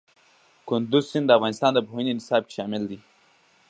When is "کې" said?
2.45-2.53